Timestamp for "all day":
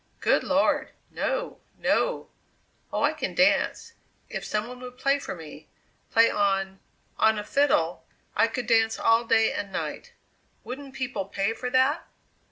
8.97-9.53